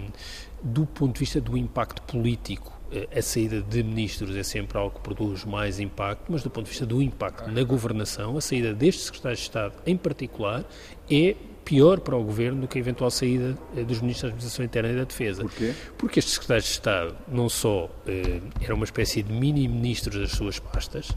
[0.62, 2.75] do ponto de vista do impacto político, eh,
[3.16, 6.70] a saída de ministros é sempre algo que produz mais impacto, mas do ponto de
[6.70, 10.64] vista do impacto na governação, a saída destes secretários de Estado em particular
[11.10, 11.34] é
[11.66, 14.90] pior para o Governo do que a eventual saída eh, dos Ministros da Administração Interna
[14.90, 15.42] e da Defesa.
[15.42, 15.74] Porquê?
[15.98, 20.60] Porque estes secretários de Estado não só eh, eram uma espécie de mini-ministros das suas
[20.60, 21.10] pastas,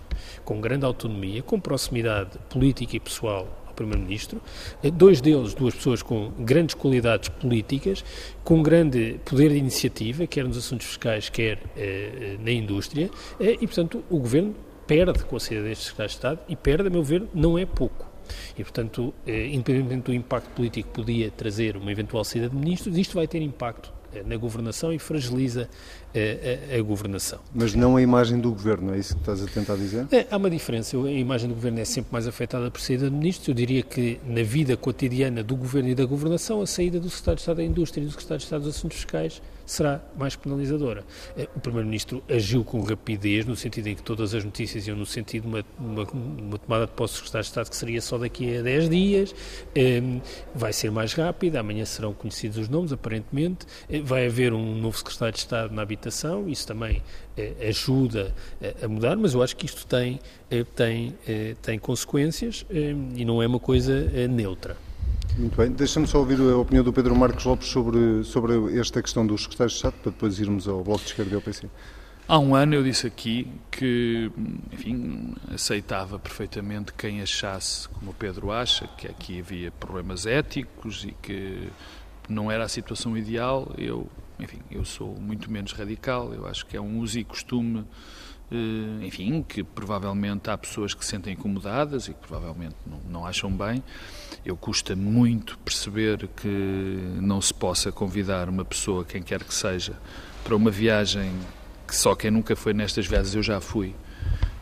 [0.43, 3.47] com grande autonomia, com proximidade política e pessoal
[3.85, 4.41] Primeiro-Ministro,
[4.83, 8.03] eh, dois deles, duas pessoas com grandes qualidades políticas,
[8.43, 13.67] com grande poder de iniciativa, quer nos assuntos fiscais, quer eh, na indústria, eh, e,
[13.67, 14.55] portanto, o Governo
[14.87, 17.65] perde com a saída destes secretários de Estado e perde, a meu ver, não é
[17.65, 18.09] pouco.
[18.57, 22.97] E, portanto, eh, independentemente do impacto político que podia trazer uma eventual saída de ministros,
[22.97, 25.69] isto vai ter impacto eh, na governação e fragiliza
[26.13, 27.39] eh, a, a, a, governação.
[27.53, 30.07] Mas não a imagem do governo, é isso que estás a tentar dizer?
[30.11, 30.97] É, há uma diferença.
[30.97, 33.47] A imagem do governo é sempre mais afetada por saída de ministros.
[33.47, 37.35] Eu diria que na vida cotidiana do governo e da governação, a saída do secretário
[37.35, 41.03] de Estado da Indústria e do secretário de Estado dos Assuntos Fiscais será mais penalizadora.
[41.37, 45.05] Eh, o Primeiro-Ministro agiu com rapidez, no sentido em que todas as notícias iam no
[45.05, 48.17] sentido de uma, uma, uma tomada de posse do Secretário de Estado que seria só
[48.17, 49.35] daqui a 10 dias,
[49.75, 50.19] ehm,
[50.55, 54.97] vai ser mais rápida, amanhã serão conhecidos os nomes, aparentemente, eh, vai haver um novo
[54.97, 57.03] Secretário de Estado na habitação, isso também
[57.37, 58.33] eh, ajuda
[58.83, 60.19] a mudar, mas eu acho que isto tem,
[60.75, 61.15] tem,
[61.61, 64.88] tem consequências ehm, e não é uma coisa neutra.
[65.39, 65.71] Muito bem.
[65.71, 69.71] Deixa-me só ouvir a opinião do Pedro Marcos Lopes sobre, sobre esta questão dos secretários
[69.71, 71.69] de Estado, para depois irmos ao Bloco de Esquerda e ao PC.
[72.27, 74.29] Há um ano eu disse aqui que,
[74.69, 81.15] enfim, aceitava perfeitamente quem achasse, como o Pedro acha, que aqui havia problemas éticos e
[81.21, 81.69] que
[82.27, 83.73] não era a situação ideal.
[83.77, 86.33] Eu, enfim, eu sou muito menos radical.
[86.33, 87.85] Eu acho que é um uso e costume
[89.01, 93.51] enfim, que provavelmente há pessoas que se sentem incomodadas e que provavelmente não, não acham
[93.51, 93.83] bem.
[94.45, 96.47] Eu custa muito perceber que
[97.21, 99.93] não se possa convidar uma pessoa, quem quer que seja,
[100.43, 101.31] para uma viagem
[101.87, 103.95] que só quem nunca foi nestas viagens eu já fui,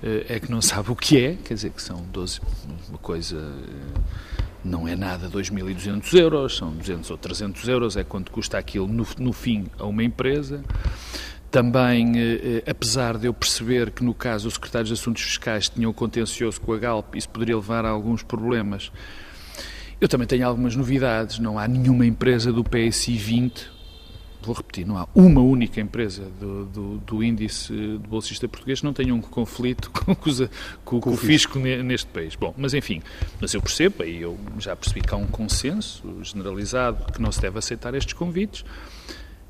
[0.01, 2.39] eh, é que não sabe o que é, quer dizer que são 12,
[2.89, 4.01] uma coisa eh,
[4.63, 9.05] não é nada 2.200 euros, são 200 ou 300 euros, é quanto custa aquilo no,
[9.19, 10.63] no fim a uma empresa.
[11.49, 15.69] Também, eh, eh, apesar de eu perceber que no caso os secretários de Assuntos Fiscais
[15.69, 18.91] tinham contencioso com a Galp, isso poderia levar a alguns problemas,
[19.99, 21.39] eu também tenho algumas novidades.
[21.39, 23.71] Não há nenhuma empresa do PSI 20,
[24.43, 28.79] vou repetir, não há uma única empresa do, do, do índice de bolsista português.
[28.79, 30.31] Que não tenha um conflito com, com,
[30.85, 31.57] com, com o fisco.
[31.57, 32.35] neste país.
[32.35, 33.01] Bom, mas enfim,
[33.41, 37.41] mas eu percebo, e eu já percebi que há um consenso generalizado que não se
[37.41, 38.63] deve aceitar estes convites,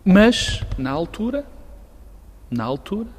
[0.06, 1.46] mas, na altura,
[2.50, 3.10] na altura,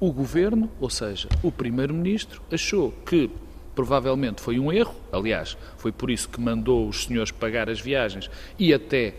[0.00, 3.30] o governo, ou seja, o primeiro-ministro, achou que
[3.74, 8.30] provavelmente foi um erro, aliás, foi por isso que mandou os senhores pagar as viagens
[8.58, 9.14] e até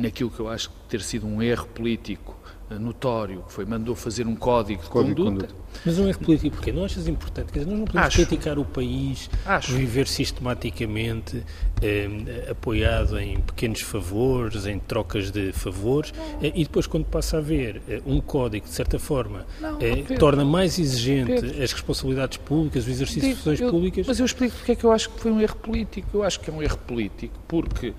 [0.00, 2.40] naquilo que eu acho ter sido um erro político
[2.78, 5.46] notório, que foi, mandou fazer um código de código conduta.
[5.46, 5.60] conduta.
[5.84, 6.72] Mas um erro político porquê?
[6.72, 7.52] Não achas importante?
[7.52, 8.16] Quer dizer, nós não podemos Acho.
[8.16, 9.72] criticar o país Acho.
[9.72, 11.42] viver sistematicamente
[11.82, 17.40] eh, apoiado em pequenos favores, em trocas de favores, eh, e depois quando passa a
[17.40, 21.62] haver eh, um código, de certa forma, não, eh, torna mais exigente Pedro.
[21.62, 24.06] as responsabilidades públicas, o exercício de funções públicas...
[24.06, 26.08] Mas eu explico porque é que eu acho que foi um erro político.
[26.14, 27.94] Eu acho que é um erro político porque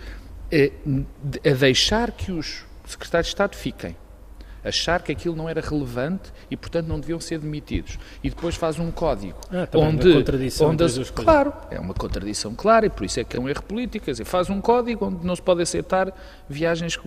[0.51, 0.71] é,
[1.43, 3.95] é deixar que os secretários de Estado fiquem
[4.63, 7.97] achar que aquilo não era relevante e, portanto, não deviam ser demitidos.
[8.23, 12.53] E depois faz um código ah, onde, uma contradição onde as, claro, é uma contradição
[12.53, 14.05] clara e por isso é que é um erro político.
[14.05, 16.13] Quer dizer, faz um código onde não se pode aceitar
[16.47, 16.99] viagens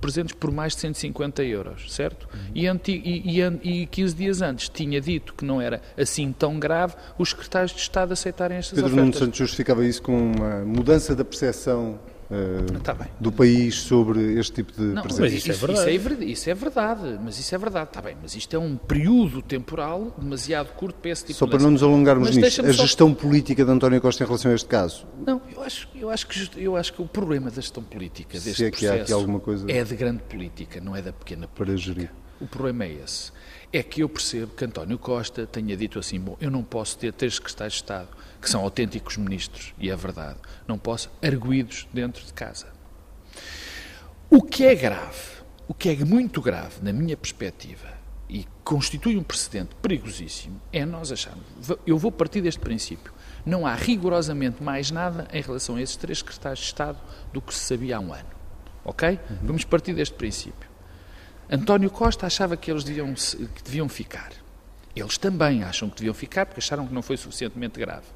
[0.00, 2.28] presentes por mais de 150 euros, certo?
[2.32, 2.40] Uhum.
[2.54, 6.58] E, anti, e, e, e 15 dias antes tinha dito que não era assim tão
[6.58, 9.04] grave os secretários de Estado aceitarem estas Pedro ofertas.
[9.04, 11.98] Pedro Nuno Santos justificava isso com uma mudança da percepção
[12.82, 15.22] tá do país sobre este tipo de não, presença.
[15.22, 16.30] Mas isso, é isso, é verdade.
[16.30, 20.14] Isso, é, verdade, mas isso é verdade, está bem, mas isto é um período temporal
[20.18, 23.12] demasiado curto para esse tipo Só de para não nos alongarmos mas nisto, a gestão
[23.12, 25.06] política de António Costa em relação a este caso?
[25.26, 28.54] Não, eu acho, eu acho, que, eu acho que o problema da gestão política deste
[28.54, 31.48] Se é que há aqui alguma coisa é de grande política, não é da pequena
[31.48, 31.60] política.
[31.60, 32.10] Para gerir.
[32.40, 33.32] O problema é esse.
[33.72, 37.12] É que eu percebo que António Costa tenha dito assim, bom, eu não posso ter
[37.12, 38.08] três secretários de Estado,
[38.40, 42.66] que são autênticos ministros, e é verdade, não posso arguídos dentro de casa.
[44.28, 47.88] O que é grave, o que é muito grave, na minha perspectiva,
[48.28, 51.44] e constitui um precedente perigosíssimo, é nós acharmos.
[51.86, 53.12] Eu vou partir deste princípio.
[53.44, 56.98] Não há rigorosamente mais nada em relação a esses três secretários de Estado
[57.32, 58.28] do que se sabia há um ano.
[58.84, 59.08] Ok?
[59.10, 59.36] Uhum.
[59.42, 60.69] Vamos partir deste princípio.
[61.50, 64.30] António Costa achava que eles deviam, que deviam ficar.
[64.94, 68.06] Eles também acham que deviam ficar porque acharam que não foi suficientemente grave.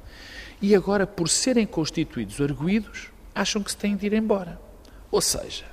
[0.61, 4.59] E agora, por serem constituídos arguídos, acham que se têm de ir embora.
[5.11, 5.65] Ou seja,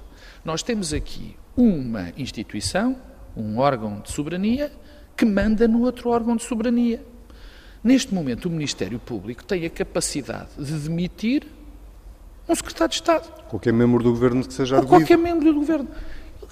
[0.44, 2.96] nós temos aqui uma instituição,
[3.37, 4.72] um órgão de soberania,
[5.16, 7.05] que manda no outro órgão de soberania.
[7.83, 11.46] Neste momento, o Ministério Público tem a capacidade de demitir
[12.48, 13.44] um secretário de Estado.
[13.48, 15.01] Qualquer membro do governo que seja Ou arguido.
[15.01, 15.88] qualquer membro do governo.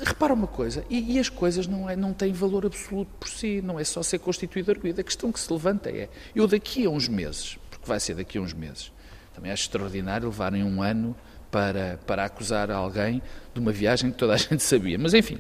[0.03, 3.61] Repara uma coisa, e, e as coisas não, é, não têm valor absoluto por si,
[3.63, 5.01] não é só ser constituído arguido.
[5.01, 8.39] A questão que se levanta é, eu daqui a uns meses, porque vai ser daqui
[8.39, 8.93] a uns meses,
[9.35, 11.15] também acho extraordinário levarem um ano
[11.51, 14.99] para, para acusar alguém de uma viagem que toda a gente sabia.
[14.99, 15.39] Mas enfim,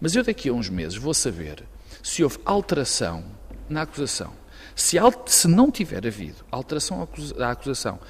[0.00, 1.62] mas eu daqui a uns meses vou saber
[2.02, 3.24] se houve alteração
[3.68, 4.32] na acusação.
[4.74, 4.96] Se,
[5.26, 7.06] se não tiver havido alteração
[7.38, 8.00] à acusação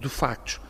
[0.00, 0.60] de factos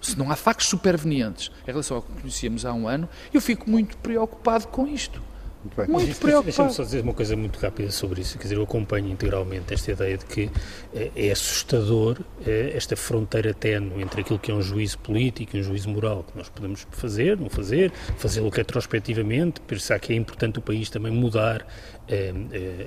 [0.00, 3.68] se não há factos supervenientes em relação ao que conhecíamos há um ano, eu fico
[3.68, 5.22] muito preocupado com isto.
[5.62, 5.86] Muito, bem.
[5.88, 6.44] muito preocupado.
[6.44, 8.38] Deixa-me só dizer uma coisa muito rápida sobre isso.
[8.38, 10.50] Quer dizer, eu acompanho integralmente esta ideia de que
[10.94, 15.60] é, é assustador é, esta fronteira ténue entre aquilo que é um juízo político e
[15.60, 20.58] um juízo moral que nós podemos fazer, não fazer, fazê-lo retrospectivamente, pensar que é importante
[20.58, 21.66] o país também mudar
[22.08, 22.32] é,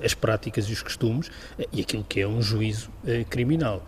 [0.04, 1.30] as práticas e os costumes
[1.70, 2.90] e aquilo que é um juízo
[3.28, 3.84] criminal.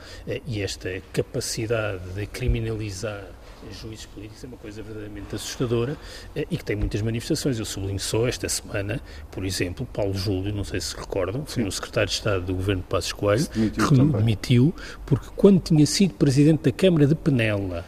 [0.46, 3.24] E esta capacidade de criminalizar
[3.72, 5.96] juízes políticos é uma coisa verdadeiramente assustadora
[6.34, 7.58] eh, e que tem muitas manifestações.
[7.58, 9.00] Eu sublinho só esta semana,
[9.30, 12.82] por exemplo, Paulo Júlio, não sei se recordam, foi o secretário de Estado do governo
[12.82, 14.74] de Passos Coelho, que demitiu
[15.06, 17.84] porque quando tinha sido presidente da Câmara de Penela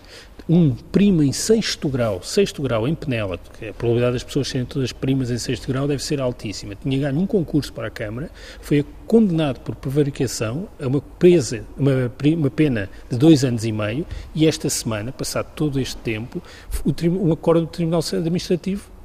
[0.48, 4.64] um primo em sexto grau, sexto grau em Penela, porque a probabilidade das pessoas serem
[4.64, 8.30] todas primas em sexto grau deve ser altíssima, tinha ganho um concurso para a Câmara,
[8.60, 14.06] foi condenado por prevaricação a uma, presa, uma, uma pena de dois anos e meio
[14.34, 16.40] e esta semana, passado todo este tempo,
[16.84, 18.95] o, um acordo do Tribunal Administrativo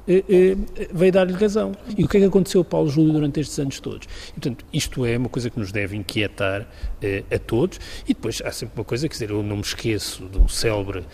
[0.92, 1.72] veio dar-lhe razão.
[1.96, 4.06] E o que é que aconteceu ao Paulo Júlio durante estes anos todos?
[4.28, 6.66] E, portanto, isto é uma coisa que nos deve inquietar
[7.00, 7.78] eh, a todos.
[8.04, 11.04] E depois há sempre uma coisa, quer dizer, eu não me esqueço de um célebre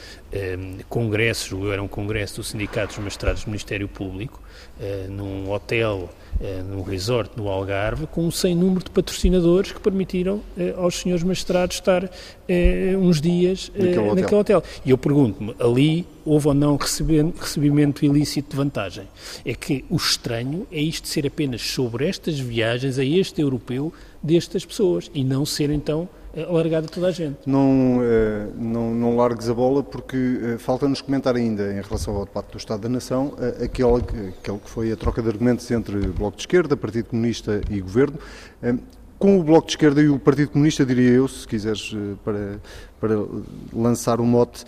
[0.89, 4.43] congresso, eu era um congresso do Sindicato dos Magistrados do Ministério Público,
[5.09, 10.41] num hotel eh, no resort no Algarve, com um sem número de patrocinadores que permitiram
[10.57, 12.09] eh, aos senhores magistrados estar
[12.49, 14.15] eh, uns dias naquele hotel.
[14.15, 14.63] naquele hotel.
[14.85, 19.09] E eu pergunto-me, ali houve ou não recebimento ilícito de vantagem?
[19.45, 24.65] É que o estranho é isto ser apenas sobre estas viagens a este europeu destas
[24.65, 26.09] pessoas e não ser então
[26.49, 27.39] alargado a toda a gente.
[27.47, 32.25] Não, eh, não, não largues a bola porque eh, falta-nos comentar ainda em relação ao
[32.25, 35.97] debate do Estado da Nação eh, aquele, aquele que foi a troca de argumentos entre
[36.09, 38.19] Bloco de Esquerda, Partido Comunista e Governo.
[39.19, 41.93] Com o Bloco de Esquerda e o Partido Comunista, diria eu, se quiseres,
[42.25, 42.61] para,
[43.01, 43.15] para
[43.73, 44.65] lançar um mote,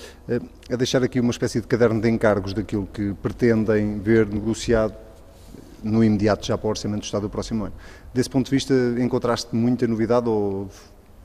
[0.68, 4.94] a deixar aqui uma espécie de caderno de encargos daquilo que pretendem ver negociado
[5.84, 7.74] no imediato já para o Orçamento do Estado do próximo ano.
[8.12, 10.68] Desse ponto de vista, encontraste muita novidade ou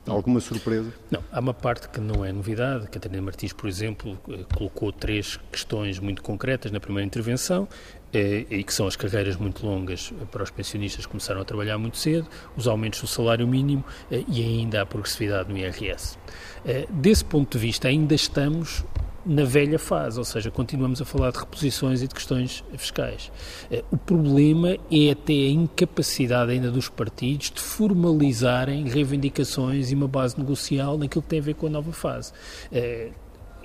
[0.06, 0.92] Alguma surpresa?
[1.10, 2.86] Não, há uma parte que não é novidade.
[2.88, 7.68] Catarina Martins, por exemplo, eh, colocou três questões muito concretas na primeira intervenção
[8.12, 11.76] eh, e que são as carreiras muito longas para os pensionistas que começaram a trabalhar
[11.76, 16.16] muito cedo, os aumentos do salário mínimo eh, e ainda a progressividade no IRS.
[16.90, 18.84] Desse ponto de vista, ainda estamos
[19.26, 23.32] na velha fase, ou seja, continuamos a falar de reposições e de questões fiscais.
[23.70, 30.06] Eh, o problema é até a incapacidade ainda dos partidos de formalizarem reivindicações e uma
[30.06, 32.32] base negocial naquilo que tem a ver com a nova fase.
[32.70, 33.10] Eh,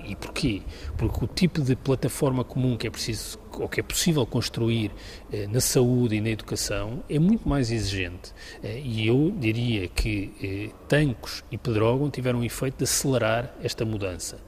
[0.04, 0.62] e porquê?
[0.96, 4.90] Porque o tipo de plataforma comum que é preciso ou que é possível construir
[5.32, 8.32] eh, na saúde e na educação é muito mais exigente.
[8.62, 13.84] Eh, e eu diria que eh, Tancos e Pedrógão tiveram o efeito de acelerar esta
[13.84, 14.38] mudança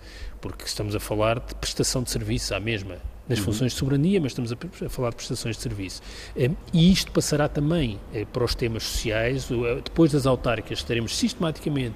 [0.44, 3.46] porque estamos a falar de prestação de serviço à mesma, nas uhum.
[3.46, 6.02] funções de soberania, mas estamos a, falar de prestações de serviço.
[6.36, 9.50] Eh, e isto passará também eh, para os temas sociais.
[9.50, 11.94] Eh, depois das autárquicas, estaremos sistematicamente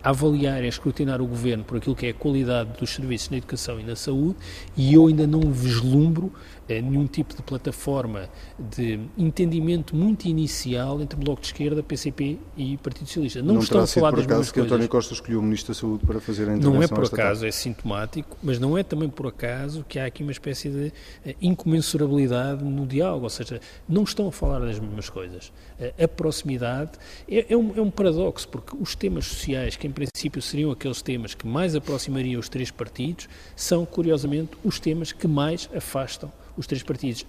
[0.00, 3.30] a avaliar e a escrutinar o governo por aquilo que é a qualidade dos serviços
[3.30, 4.36] na educação e na saúde,
[4.76, 6.32] e eu ainda não vislumbro
[6.68, 8.28] nenhum tipo de plataforma
[8.58, 13.42] de entendimento muito inicial entre Bloco de Esquerda, PCP e Partido Socialista.
[13.42, 16.06] Não, não estão a falar das mesmas que António Costa escolheu o Ministro da Saúde
[16.06, 19.26] para fazer a intervenção Não é por acaso, é sintomático, mas não é também por
[19.26, 20.92] acaso que há aqui uma espécie de
[21.24, 25.52] eh, incomensurabilidade no diálogo, ou seja, não estão a falar das mesmas coisas.
[25.80, 26.92] Eh, a proximidade
[27.28, 31.00] é, é, um, é um paradoxo, porque os temas sociais, que em princípio seriam aqueles
[31.00, 36.66] temas que mais aproximariam os três partidos, são, curiosamente, os temas que mais afastam os
[36.66, 37.24] três partidos.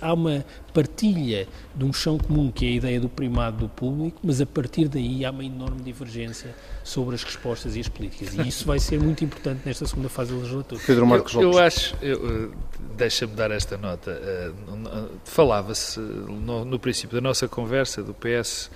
[0.00, 4.20] Há uma partilha de um chão comum, que é a ideia do primado do público,
[4.22, 8.34] mas a partir daí há uma enorme divergência sobre as respostas e as políticas.
[8.34, 10.80] E isso vai ser muito importante nesta segunda fase da legislatura.
[10.86, 11.50] Pedro Marcos Lopes.
[11.50, 12.52] Eu, eu acho, eu,
[12.96, 14.12] deixa-me dar esta nota.
[14.12, 18.70] Uh, Falava-se no, no princípio da nossa conversa do PS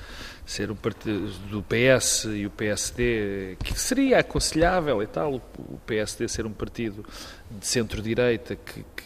[0.45, 6.27] ser um partido do PS e o PSD, que seria aconselhável e tal, o PSD
[6.29, 7.05] ser um partido
[7.51, 9.05] de centro-direita que, que,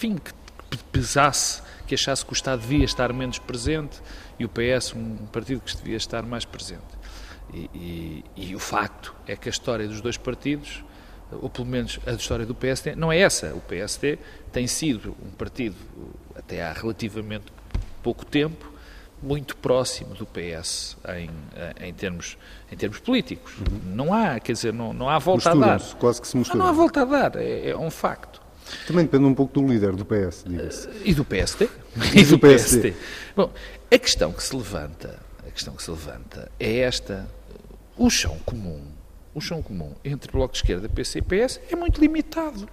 [0.00, 0.32] enfim, que
[0.90, 4.00] pesasse, que achasse que o Estado devia estar menos presente
[4.38, 6.98] e o PS um partido que devia estar mais presente.
[7.52, 10.82] E, e, e, o facto é que a história dos dois partidos,
[11.30, 13.52] ou pelo menos a história do PSD, não é essa.
[13.54, 14.18] O PSD
[14.52, 15.76] tem sido um partido,
[16.34, 17.52] até há relativamente
[18.02, 18.70] pouco tempo,
[19.22, 21.30] muito próximo do PS em,
[21.86, 22.38] em, termos,
[22.72, 23.52] em termos políticos.
[23.58, 23.94] Uhum.
[23.94, 25.80] Não há, quer dizer, não, não há volta a dar.
[25.98, 26.58] quase que se mistura.
[26.58, 28.39] Não, não há volta a dar, é, é, um facto.
[28.86, 30.88] Também depende um pouco do líder do PS, diga-se.
[30.88, 31.68] Uh, e do PSD.
[32.14, 32.94] E do PSD.
[33.34, 33.50] Bom,
[33.90, 37.28] a questão que se levanta, a questão que se levanta é esta,
[37.96, 38.82] o chão comum,
[39.34, 42.68] o chão comum entre Bloco de Esquerda, PC e PS é muito limitado.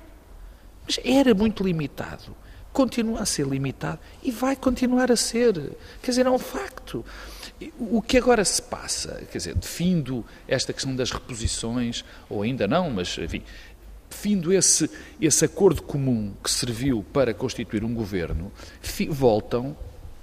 [0.85, 2.35] Mas era muito limitado
[2.77, 5.53] continua a ser limitado e vai continuar a ser.
[5.99, 7.03] Quer dizer, é um facto.
[7.79, 12.91] O que agora se passa, quer dizer, defindo esta questão das reposições, ou ainda não,
[12.91, 13.41] mas enfim,
[14.17, 14.89] defindo esse,
[15.21, 18.51] esse acordo comum que serviu para constituir um governo,
[19.11, 19.77] voltam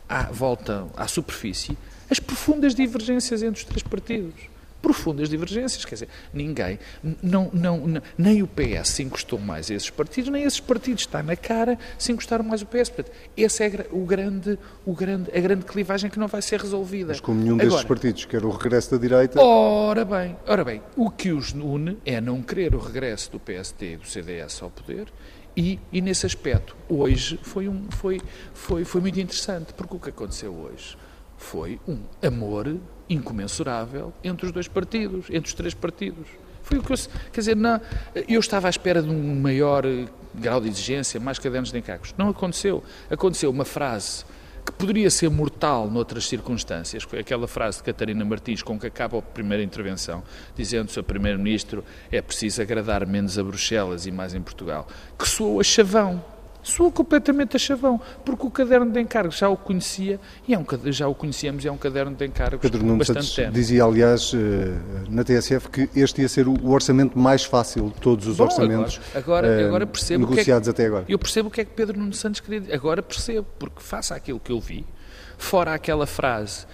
[0.09, 1.78] à, voltam à superfície
[2.11, 4.53] as profundas divergências entre os três partidos
[4.85, 5.82] profundas divergências.
[5.87, 6.78] Quer dizer, ninguém,
[7.22, 11.05] não, não, não, nem o PS se encostou mais a esses partidos, nem esses partidos,
[11.05, 12.91] está na cara, se encostaram mais ao PS.
[12.91, 17.09] Portanto, essa é o grande, o grande, a grande clivagem que não vai ser resolvida.
[17.09, 19.41] Mas como nenhum Agora, destes partidos quer o regresso da direita...
[19.41, 23.95] Ora bem, ora bem, o que os une é não querer o regresso do PSD
[23.95, 25.07] e do CDS ao poder
[25.57, 28.20] e, e, nesse aspecto, hoje foi, um, foi,
[28.53, 30.97] foi, foi muito interessante, porque o que aconteceu hoje
[31.37, 32.76] foi um amor
[33.09, 36.26] incomensurável entre os dois partidos, entre os três partidos.
[36.62, 36.96] Foi o que eu,
[37.30, 37.80] quer dizer, não,
[38.26, 42.14] eu estava à espera de um maior eh, grau de exigência, mais cadernos de encargos.
[42.16, 42.82] Não aconteceu.
[43.11, 44.24] Aconteceu uma frase
[44.64, 49.22] que poderia ser mortal noutras circunstâncias, aquela frase de Catarina Martins com que acaba a
[49.22, 50.22] primeira intervenção,
[50.57, 54.88] dizendo o Primeiro-Ministro é preciso agradar menos a Bruxelas e mais em Portugal,
[55.18, 56.24] que soou a chavão
[56.64, 60.64] soa completamente a chavão, porque o caderno de encargos já o conhecia e é um,
[60.86, 63.52] já o conhecíamos e é um caderno de encargos Pedro Nuno bastante tempo.
[63.52, 64.72] dizia, aliás, eh,
[65.08, 69.00] na TSF que este ia ser o orçamento mais fácil de todos os Bom, orçamentos
[69.14, 71.04] agora, agora, agora percebo negociados que é que, até agora.
[71.08, 72.74] Eu percebo o que é que Pedro Nuno Santos queria dizer.
[72.74, 74.86] Agora percebo, porque faça aquilo que eu vi,
[75.36, 76.66] fora aquela frase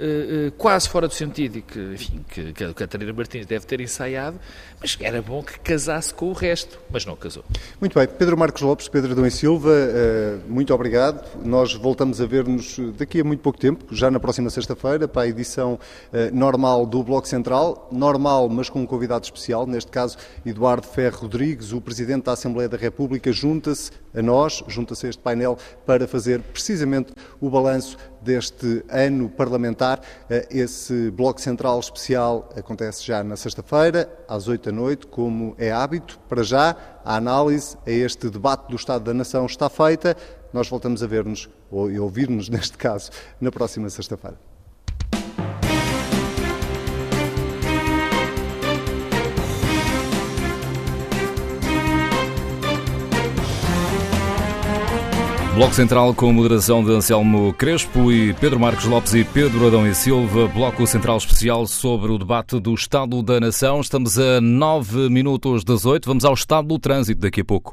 [0.00, 3.80] uh, quase fora do sentido e que, enfim, que, que a Catarina Martins deve ter
[3.80, 4.38] ensaiado,
[4.80, 7.44] mas era bom que casasse com o resto, mas não casou.
[7.80, 11.24] Muito bem, Pedro Marcos Lopes, Pedro Adão e Silva, uh, muito obrigado.
[11.44, 15.28] Nós voltamos a ver-nos daqui a muito pouco tempo, já na próxima sexta-feira, para a
[15.28, 20.86] edição uh, normal do Bloco Central, normal, mas com um convidado especial, neste caso Eduardo
[20.86, 25.58] Ferro Rodrigues, o Presidente da Assembleia da República, junta-se a nós, junta-se a este painel
[25.86, 30.00] para fazer precisamente o balanço deste ano parlamentar.
[30.28, 35.70] Eh, esse Bloco Central Especial acontece já na sexta-feira, às oito da noite, como é
[35.70, 36.18] hábito.
[36.28, 40.16] Para já, a análise a este debate do Estado da Nação está feita.
[40.52, 44.57] Nós voltamos a ver-nos, ou ouvir-nos neste caso, na próxima sexta-feira.
[55.58, 59.92] Bloco Central com moderação de Anselmo Crespo e Pedro Marcos Lopes e Pedro Adão e
[59.92, 60.46] Silva.
[60.46, 63.80] Bloco Central especial sobre o debate do Estado da Nação.
[63.80, 66.06] Estamos a nove minutos das oito.
[66.06, 67.66] Vamos ao estado do trânsito daqui a pouco.